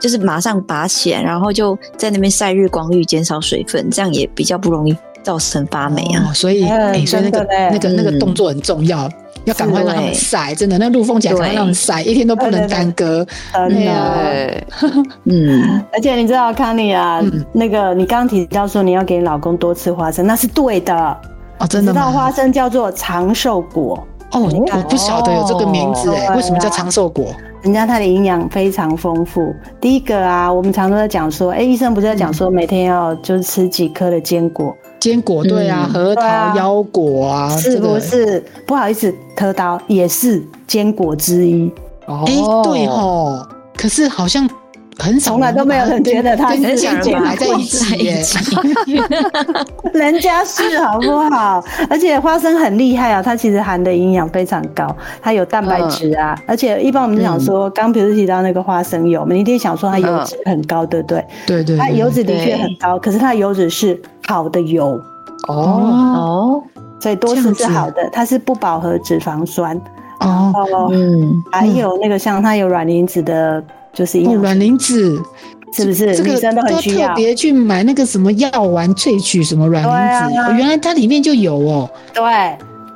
[0.00, 6.32] 就是马上拔起来，然后就在那边晒日光浴，减少水分，这样也比较不容易造成发霉啊。
[6.32, 6.60] 所以，
[7.06, 9.08] 所以那个那个那个动作很重要。
[9.46, 13.26] 要赶快让他们晒，真的，那陆凤甲赶快让他们晒，一天都不能耽搁。
[13.70, 14.14] 对啊，
[15.24, 20.94] 嗯，而且你知道康妮啊，那个你刚刚提到说你要给你老公多吃花生，那是对的
[21.58, 21.92] 哦，真的。
[21.92, 27.26] 知道花生叫做长寿果哦，我不晓得有这个名字哎，为什么叫长寿果？
[27.62, 29.54] 人家它的营养非常丰富。
[29.80, 34.74] 第一个啊，我们常常在讲说，哎，医生不是在讲说每天要就是吃几颗的坚果。
[34.98, 36.22] 坚果对啊，核桃、
[36.56, 38.42] 腰果啊，是不是？
[38.66, 41.70] 不好意思，特刀也是坚果之一。
[42.06, 42.24] 哦，
[42.64, 44.48] 对哦，可是好像
[45.00, 47.96] 很少，从来都没有人觉得它跟坚果还在一起。
[49.94, 51.64] 人家是好不好？
[51.88, 56.38] 而且花生很厉害啊，它其实含的营养非常高，它有蛋白质啊。
[56.46, 61.24] 而且一般我们讲说，刚比如提到那个花生油，我们一定想说它油脂很高，对不对？
[61.46, 64.00] 对对，它油脂的确很高，可是它油脂是。
[64.26, 65.00] 好的油
[65.48, 66.62] 哦哦，
[67.00, 69.76] 所以多吃是好的，它是不饱和脂肪酸
[70.20, 73.60] 哦，嗯，还有那个像它有卵磷脂的，
[73.92, 75.16] 就是卵磷脂
[75.74, 76.16] 是不是？
[76.16, 81.90] 这个都很需要，特别去买那个什么药丸萃取什么卵磷脂，原来它里面就有哦。
[82.12, 82.22] 对，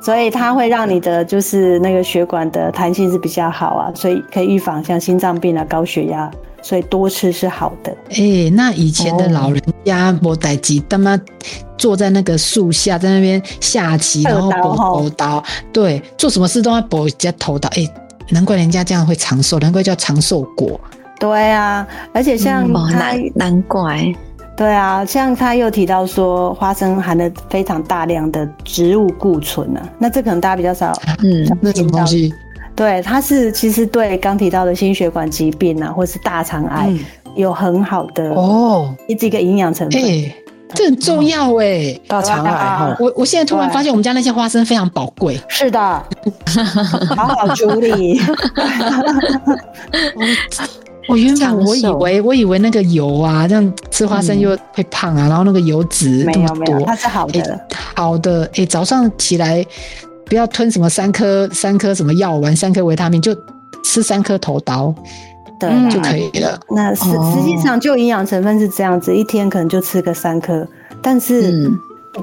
[0.01, 6.31] 所以它会让你的就是那个血管的弹性是比较好啊，所以可以预防像心脏病啊、高血压。
[6.61, 7.95] 所以多吃是好的。
[8.09, 11.15] 哎、欸，那以前的老人家没代吉，他妈
[11.77, 17.69] 坐在那个树下，在那边下棋，然后搏头刀，对，做什么事都要搏人家头刀。
[17.69, 17.93] 哎、欸，
[18.29, 20.79] 难怪人家这样会长寿，难怪叫长寿果。
[21.19, 24.13] 对啊，而且像他、嗯、难难怪。
[24.57, 29.89] 对啊，像他又提到说，花生含了非常大量的植物固醇呢、啊。
[29.99, 32.33] 那这可能大家比较少，嗯，那什么东西？
[32.73, 36.89] 对，它是其实对刚提到的心血管疾病啊，或是大肠癌
[37.35, 40.33] 有很好的哦，一这个营养成分，哎，
[40.75, 42.95] 这很重要哎，大肠癌。
[42.99, 45.39] 我我现在突然发现，我们家那些花生非常宝贵。
[45.47, 45.79] 是的，
[47.15, 48.21] 好好处理。
[51.07, 57.59] 我原本我以为我以为那个油啊，这样吃花生又会胖啊，然后那个油脂这么多，它是好的，
[57.95, 58.49] 好的。
[58.55, 59.65] 哎，早上起来。
[60.27, 63.31] 不要吞什么三颗三颗什么药丸，三颗维他命，就
[63.83, 64.91] 吃三颗头刀，
[65.59, 66.59] 对就可以了。
[66.69, 70.67] 那实实际上就营养成分是这样子，一天可能就吃个三颗，
[71.01, 71.69] 但是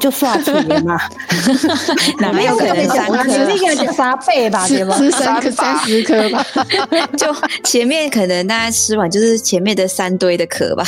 [0.00, 0.98] 就算出来嘛
[2.18, 3.24] 哪有可能三颗？
[3.46, 4.96] 那个三倍吧，对吧？
[4.96, 6.46] 吃三颗三十颗吧，
[7.16, 7.26] 就
[7.64, 10.84] 前面可能大家吃完就是前面的三堆的壳吧。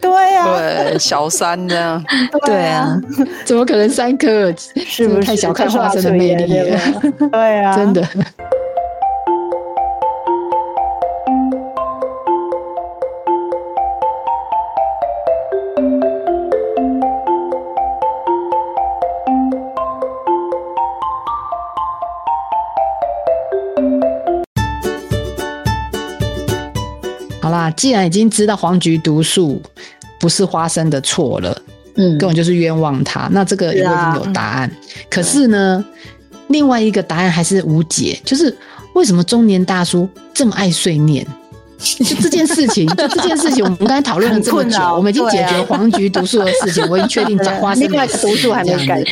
[0.00, 2.04] 对呀，对，小三这样，
[2.44, 2.94] 对啊，
[3.46, 4.52] 怎么可能三颗？
[4.86, 6.78] 是不是太小看花生的魅力了？
[7.32, 8.06] 对啊，真的。
[27.72, 29.60] 既然已经知道黄菊毒素
[30.20, 31.56] 不是花生的错了，
[31.96, 33.28] 嗯，根本就是冤枉他。
[33.32, 34.68] 那这个也已经有答案。
[34.68, 34.70] 啊、
[35.10, 35.84] 可是呢，
[36.30, 38.56] 嗯、另外一个答案还是无解，就是
[38.94, 41.26] 为什么中年大叔这么爱碎念？
[41.84, 49.02] 就这件事情，就这件事情，我们刚才讨论了这么久， 我们已经解决黄菊毒素的事情，啊、我已经确定讲花生另外一个毒素还没改，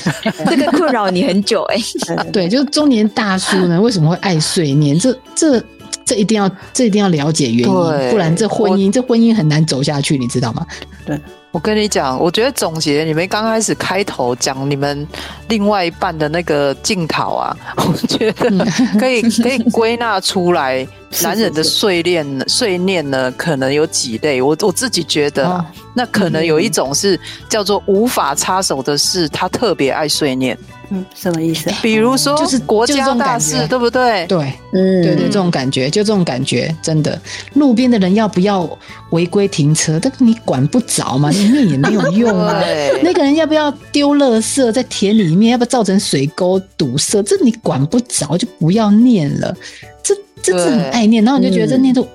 [0.49, 2.31] 这 个困扰你很久哎、欸。
[2.33, 4.99] 对，就是中年大叔呢，为什么会爱碎念？
[4.99, 5.63] 这这。
[6.05, 10.67] 这一定要，这一定要了解原因，不然这婚姻，这婚姻很难走下去，你知道吗？
[11.05, 11.19] 对，
[11.51, 15.07] 我跟你讲，我觉得总结你们刚开始开头讲你们
[15.49, 18.51] 另外一半的那个镜头啊， 我觉得
[18.99, 20.87] 可以可以归纳出来，
[21.23, 24.41] 男人的碎念碎念呢，可能有几类。
[24.41, 30.57] 我我自己觉得，哦、那可能有一种是叫做无法插手的事，他特别爱碎念。
[30.95, 31.71] 嗯，什么意思？
[31.81, 34.27] 比如说，就是国家大事，对不对？
[34.27, 37.19] 对，嗯，对对，这种感觉，就这种感觉，真的。
[37.55, 38.69] 路边的人要不要
[39.11, 39.99] 违规停车？
[39.99, 42.63] 但是你管不着嘛， 你念也没有用啊。
[43.03, 45.53] 那个人要不要丢垃圾在田里面？
[45.53, 47.23] 要不要造成水沟堵塞？
[47.23, 49.57] 这你管不着，就不要念了。
[50.03, 52.07] 这这这很爱念，然后你就觉得这念都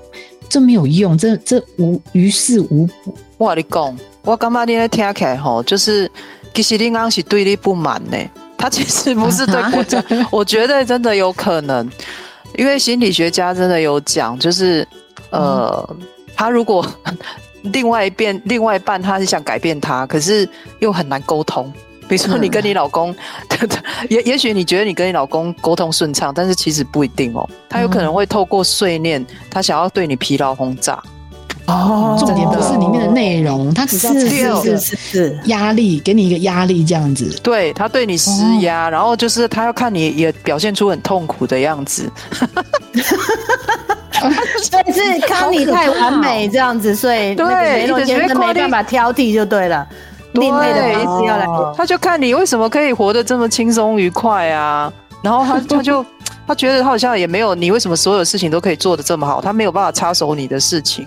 [0.48, 3.12] 这没有用，这这无于事无补。
[3.38, 6.08] 我跟你讲，我感觉你在听起来吼，就是
[6.54, 8.16] 其实你刚是对你不满呢。
[8.58, 11.88] 他其实不是对 国家，我觉得真的有可能，
[12.56, 14.86] 因为心理学家真的有讲，就是
[15.30, 15.96] 呃，
[16.36, 16.84] 他如果
[17.62, 20.46] 另外一边 另外一半他是想改变他，可是
[20.80, 21.72] 又很难沟通。
[22.08, 23.14] 比如说你跟你老公，
[24.08, 31.02] 也也许你觉得你跟你老公沟通顺畅，但是其实不一定哦，他有可能会透过碎念，他想要对你疲劳轰炸。
[31.68, 37.38] 哦，重点不是里面的内容，他只是是是是压力，给你一个压力这样子。
[37.42, 42.10] 对，他对你施压，然后就是他要看你也表现出很痛苦的样子。
[44.62, 49.86] 所以是看你太完美这样子，所以对，没没办法挑剔就对了。
[50.32, 54.92] 另类的意思要来，他就看你为什么可以活得这么轻松愉快啊？
[55.22, 56.04] 然后他 他就
[56.46, 61.06] 他觉得他好像也没有你为什么所有事情都可以做得这么好，他没有办法插手你的事情。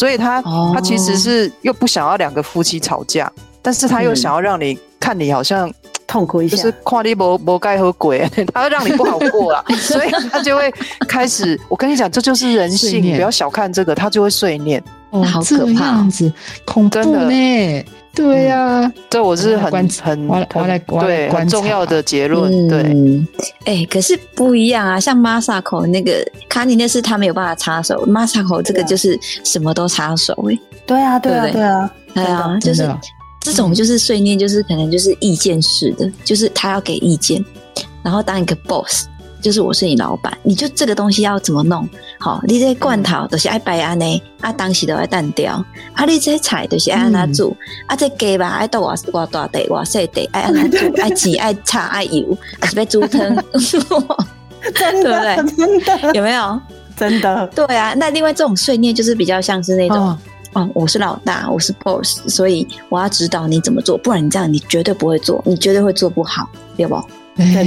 [0.00, 0.40] 所以他
[0.72, 5.70] 他其实是又不想要两个夫妻吵架，但是他又想要让你看你好像
[6.06, 10.72] 痛苦一下，就是看你无无该和鬼， 他要让你不好过啊， 所以他就会
[11.06, 11.60] 开始。
[11.68, 14.82] 我跟你讲，这就是人性，不要小看这个，他就会碎念。
[15.10, 16.02] 哦，好可怕，
[16.64, 17.84] 恐怖呢。
[18.12, 20.28] 对呀，这我是很很
[21.00, 22.68] 对很重要的结论。
[22.68, 23.26] 对，
[23.64, 26.12] 哎，可是不一样啊，像 Masako 那个
[26.48, 30.34] 卡尼那是他没有办法插手，Masako 这个就是什么都插手。
[30.50, 32.88] 哎，对啊，对啊，对啊，对啊，就是
[33.40, 37.42] 这种就是碎念，就是可能就是意见式的，就是他要给意见，
[38.02, 39.06] 然后当一个 boss。
[39.40, 41.88] 就是我是你老板，你就这个东西要怎么弄？
[42.18, 53.20] 好，你这罐头都是爱摆安呢，啊，当时都爱淡掉，啊，你这菜都是爱安怎煮，啊，这鸡吧爱倒偌偌大地我细地，爱安怎煮，爱钱爱炒爱油，还是要煮汤，
[54.74, 56.60] 真的真的有没有？
[56.96, 60.18] 真的对啊，那另外这种碎念就是比较像是那种，哦，
[60.52, 67.02] 哦，我是老大，我是 boss，所以我要指导你怎么做，不然你这样你绝对不会做，你绝对会做不好，对不？
[67.36, 67.62] 真的，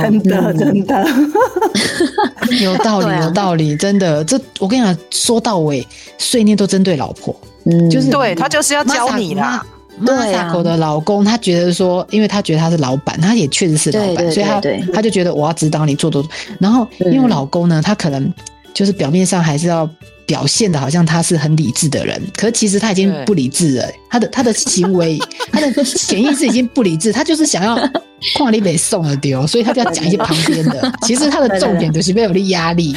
[0.00, 1.06] 真的，真的，
[2.60, 4.24] 有道理， 有道理，真的。
[4.24, 5.86] 这我跟你讲，说到尾，
[6.18, 7.34] 碎念都针对老婆，
[7.64, 9.64] 嗯，就是对他就是要教你啦。
[10.00, 14.60] Masako 的老公，他觉得说，因为他觉得他是老板，他也确实是老板，所以他
[14.92, 16.24] 他就觉得我要指导你做多。
[16.60, 18.32] 然后，因为我老公呢，他可能
[18.72, 19.88] 就是表面上还是要。
[20.28, 23.88] 表现的好像他是很理智的人，可是其实他已经不理智了。
[24.10, 25.18] 他的他的行为，
[25.50, 27.74] 他的潜意识已经不理智，他就是想要
[28.36, 30.92] 矿力被送了丢，所以他就要讲一些旁边的。
[31.06, 32.94] 其实他的重点就是没有力压力。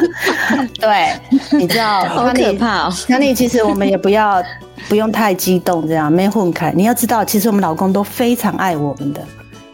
[0.80, 1.12] 对，
[1.50, 2.94] 你知道，好可怕哦。
[3.06, 4.42] 那你其实我们也不要
[4.88, 6.72] 不用太激动，这样没混开。
[6.74, 9.20] 你要知道，其实我们老公都非常爱我们的，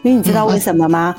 [0.01, 1.15] 因为你知道为什么吗？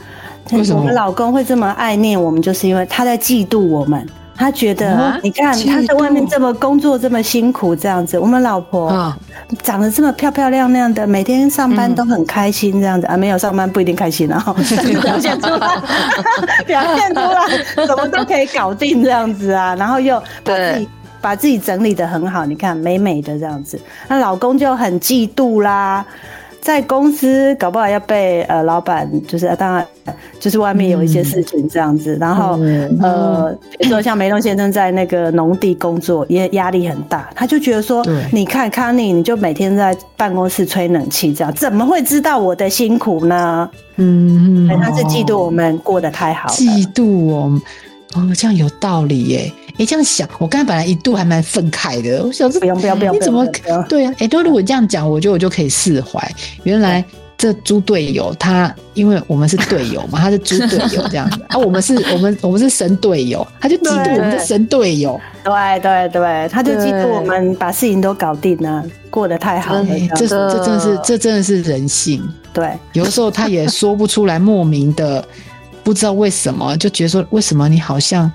[0.53, 2.43] 为什么我们老公会这么爱念我们？
[2.43, 4.07] 就是因为他在嫉妒我们。
[4.37, 9.15] 他觉得，你看他在外面这么工作这么辛苦，这样子，我们老婆
[9.63, 13.07] 长得这么漂漂亮亮的，每天上班都很开心，这样子。
[13.07, 14.39] 啊，没有上班不一定开心啊，
[15.03, 15.69] 表现出来，
[16.67, 20.89] 表现出来，什么都可以搞定这样子啊，然后又把自己
[21.21, 26.05] 把自己整理的很好，你看美美的这样子，那老公就很嫉妒啦。
[26.65, 29.87] 在公司搞不好要被呃老板，就是当然
[30.41, 38.03] 就是外面有一些事情这样子，嗯、然后、嗯、呃，比如说像梅东先生在那个农地工作也压力很大，他就觉得说，
[38.33, 43.69] 你看康妮，你就每天在办公室吹冷气这样，怎么会知道我的辛苦呢？
[43.97, 47.61] 嗯，他是嫉妒我们过得太好，嫉妒我，
[48.15, 49.53] 哦，这样有道理耶。
[49.75, 52.23] 哎、欸，这样想，我刚才本来一度还蛮愤慨的。
[52.23, 53.45] 我想说，不用不要不要，你怎么
[53.89, 54.11] 对啊？
[54.13, 56.33] 哎、欸，都如果这样讲，我觉得我就可以释怀。
[56.63, 57.05] 原来
[57.37, 61.59] 这猪队友他，因为我们是队友嘛，他是猪队友这样子 啊。
[61.59, 65.21] 我们是我们我们是神队友，他就嫉妒我们的神队友。
[65.43, 69.87] 对对对，他就嫉妒我们把事情都搞定了，过得太好了。
[70.15, 72.23] 这这真的是这真的是人性。
[72.53, 75.27] 对，有的时候他也说不出来，莫名的
[75.83, 78.31] 不知道为什么，就觉得说为什么你好像。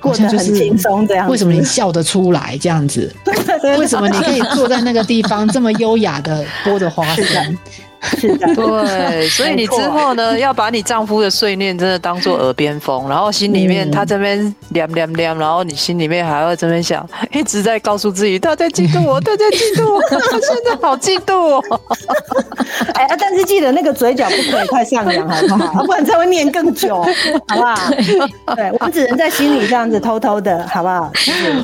[0.00, 1.28] 过得很轻松，这样。
[1.28, 3.12] 为什么你笑得出来这样子？
[3.78, 7.58] 为什么你可以坐在那个地方这么优雅的剥着花生？
[8.02, 21.80] 是的， 对，所以你之后呢，要把你丈夫的碎念真的当做耳边风，然后心里面他这边凉凉凉，然后你心里面还会这边想，一直在告诉自己他在嫉妒我，他在嫉妒我，他现在好嫉妒哦。
[22.94, 25.84] 哎，但是记得那个嘴角不可以太上扬，好不好？
[25.86, 27.02] 不然才会念更久，
[27.48, 27.90] 好不好？
[28.54, 31.10] 对，我们只能在心里这样子偷偷的，好不好？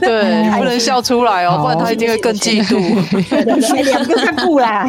[0.01, 2.80] 对，不能笑出来哦，不然他一定会更嫉妒。
[3.83, 4.87] 两个看不来。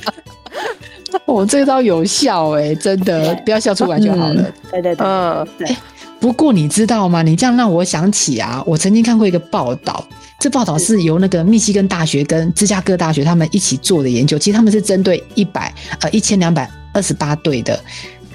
[1.24, 4.42] 我、哦、这招有效哎、欸，真的，不要笑出来就好了。
[4.70, 5.76] 对对对，嗯，对。
[6.20, 7.22] 不过你知道吗？
[7.22, 10.04] 你这样让我想起啊，我曾经看过一个报道，
[10.40, 14.36] 这报道是由那个密西根大学跟芝加哥大学他们一起做的研究。
[14.38, 17.78] 其实他们是针对一百呃一千两百二十八对的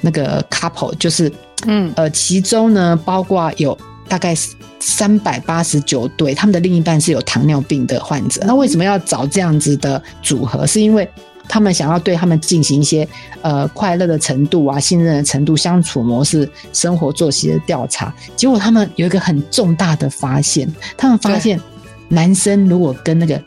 [0.01, 1.31] 那个 couple，就是
[1.67, 4.33] 嗯呃，其中呢包括有大概
[4.79, 8.41] 三百八十九对，他们的另一半是有糖尿病的患者。
[8.45, 10.65] 那为什么要找这样子的组合？
[10.65, 11.07] 是因为
[11.47, 13.07] 他们想要对他们进行一些
[13.41, 21.59] 呃快乐的程度啊、信任的程度、相处模式、生活作息的调查，结果他们有一个很重大的发现，他们发现
[22.07, 23.41] 男生如果跟那个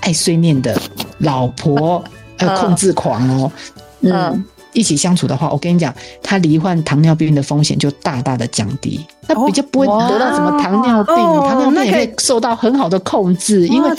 [0.00, 0.80] 爱碎念的
[1.18, 2.02] 老婆
[2.38, 3.52] 呃控制狂哦，
[4.00, 4.44] 嗯。
[4.74, 9.00] 一起相处的话，我跟你讲，他罹患糖尿病的风险就大大的降低。
[9.26, 13.94] 他比较不会得到什么糖尿病，糖尿病也可以受到很好的控制，因为老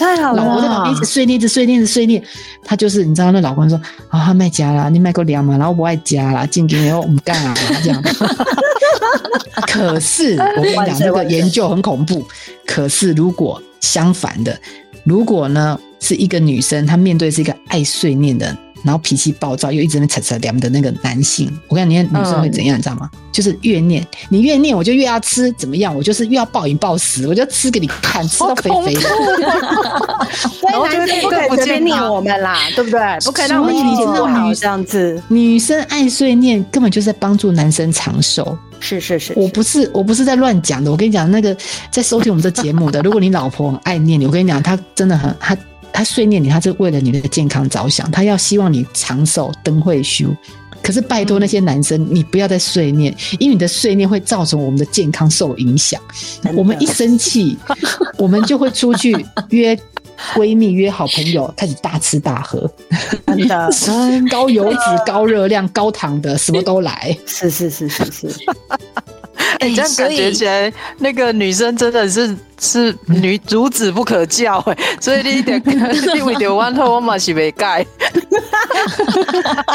[0.46, 2.22] 婆在旁边一直碎念，一直碎念，一直碎念。
[2.64, 8.04] 他就是你知道，那老公说啊，他卖家啦，你卖过粮嘛，然后不爱家啦，进京以后我们干啊这样。
[9.68, 12.24] 可是我跟你讲，这个研究很恐怖。
[12.68, 14.56] 可是如果相反的，
[15.04, 18.56] 如果呢是一个女生，她面对是一个爱碎念的。
[18.86, 23.10] 然后脾气暴躁，又一直在扯扯凉的那个男性，我跟你讲，女生会怎样，你知道吗？
[23.32, 25.94] 就是越念你越念，我就越要吃，怎么样？
[25.94, 29.02] 我就是越要暴饮暴食，我就吃给你看，吃到肥肥的。
[29.02, 33.00] 所以男生不可以随便念我们啦，对不对？
[33.26, 35.22] 不可以让我们心情不好这样子。
[35.28, 38.58] 女生爱碎念，根本就是在帮助男生长寿。
[38.80, 40.92] 是是是，我不是我不是在乱讲的。
[40.92, 41.58] 我跟你讲，那个
[41.90, 45.58] 在收听我们这节目的，如果你老婆很爱念你，我跟你讲，她真的很她。
[45.96, 50.28] 他碎念你，他是为了你的健康着想，他要希望你长寿、灯会修。
[50.82, 56.00] 可是拜托那些男生，你不要再碎念，因为你的碎念会造成我们的健康受影响。
[56.54, 57.58] 我们一生气，
[58.20, 59.76] 我们就会出去约
[60.36, 62.70] 闺蜜、约好朋友，开始大吃大喝，
[63.26, 63.70] 真的，
[64.30, 67.18] 高油脂、高热量、高糖的，什么都来。
[67.26, 68.28] 是是是是是。
[69.60, 75.58] 哎、欸，这样感觉起来，那个女生真的是是女孺子不可教哎，所以你得
[76.14, 77.86] 你为了弯头，我嘛是没改。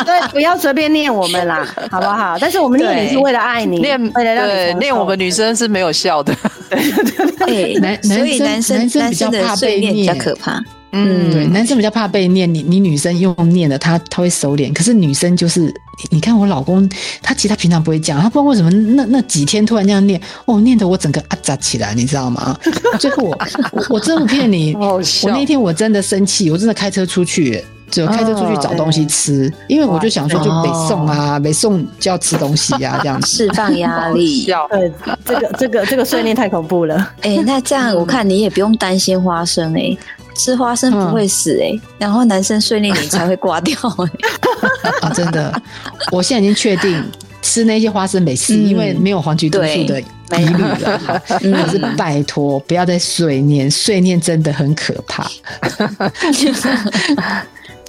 [0.05, 2.37] 对，不要随便念我们啦， 好不好？
[2.41, 6.35] 但是我们念你是为了爱你，念为了让你对念我们女生是没有效的。
[6.71, 10.63] 对，男所以男生男生比较怕被念，比较可怕。
[10.93, 14.73] 嗯，对，男生比较怕被念，你你女生用念的，他他会收敛。
[14.73, 15.73] 可是女生就是，
[16.11, 16.89] 你看我老公，
[17.23, 22.59] 他其实他平常不会讲，他不知道为什么那那几天突然这样念，哦，念得我整个啊扎起来，你知道吗？
[22.99, 23.39] 最后我
[23.73, 34.45] 我，我真不骗你，我那天我真的生气，我真的开车出去，就开车出去找东西吃，哦、因为我就想说就北送啊，北送就要吃东西啊，这样子 释放压力。
[34.71, 34.93] 对，
[35.25, 36.97] 这个这个这个碎念太恐怖了。
[37.23, 39.99] 哎、欸，那这样我看你也不用担心花生哎、欸。
[40.41, 45.01] 吃花生不会死哎、欸，嗯、然后男生碎念你才会挂掉哎、欸。
[45.07, 45.11] 啊！
[45.11, 45.63] 真的，
[46.11, 47.05] 我现在已经确定
[47.43, 51.23] 吃那些花生没事，嗯、因为没有黄曲毒素的疑虑了。
[51.29, 55.31] 可、嗯、是拜托不要再碎念，碎念真的很可怕。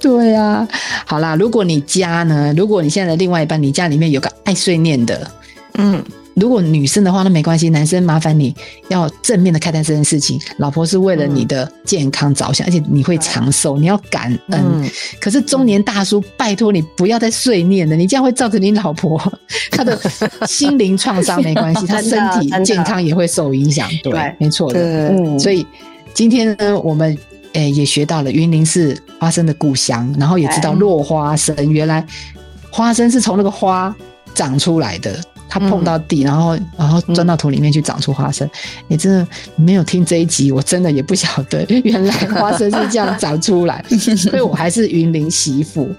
[0.00, 0.68] 对啊，
[1.06, 5.30] 好啦，如果你家呢，如果你现在的另外一半，你家里面有个爱碎念的，
[5.78, 6.04] 嗯，
[6.34, 8.54] 如果女生的话，那没关系，男生麻烦你
[8.88, 10.40] 要正面的看待这件事情。
[10.56, 14.60] 老婆是为了你的健康着想，嗯、而且你会长寿，你要感恩。
[14.64, 19.20] 嗯、可是中年大叔，拜托你不要再碎念了，你这样会造成你老婆
[19.70, 19.98] 她的
[20.46, 23.88] 心灵创伤，没关系， 她身体健康也会受影响。
[24.02, 25.08] 对，对没错的。
[25.10, 25.66] 嗯、所以
[26.14, 27.16] 今天呢，我们
[27.52, 32.04] 诶也学到了云林是花生的故乡，然后也知道落花生，原来
[32.70, 33.94] 花生是从那个花
[34.34, 35.20] 长出来的。
[35.52, 38.48] 它碰到地，然后然后钻到土里面去长出花生。
[38.88, 43.84] 你、嗯、真的没有听这一集，我真的也不晓得原来花生是这样长出来，
[44.16, 45.90] 所以我还是云林媳妇。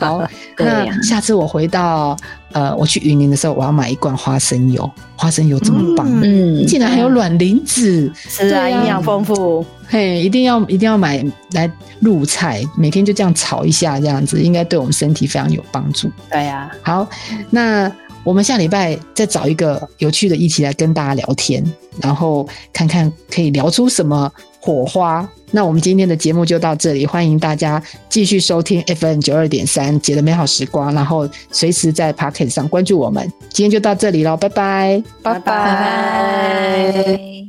[0.00, 2.16] 好， 那下次我回到
[2.52, 4.90] 呃，我去云林的时候，我要买一罐花生油。
[5.14, 9.64] 花生油这么棒，嗯，竟然还有卵磷脂，是啊，营养丰富。
[9.86, 11.70] 嘿，一定要一定要买来
[12.00, 16.10] 入菜，每天就这样炒一下，这样子应该对我们身体非常有帮助。
[16.30, 17.08] 对呀、啊，好，
[17.50, 17.92] 那。
[18.24, 21.64] 我们下礼拜再找一个有趣的一起来跟大家聊天，
[22.00, 25.28] 然后看看可以聊出什么火花。
[25.50, 33.30] 那我们今天的节目就到这里，欢迎大家继续收听 FM 九二点三姐的美好时光，然后随时在 Pocket 上关注我们。
[33.50, 35.02] 今天就到这里喽，拜拜。
[35.22, 37.42] 拜拜。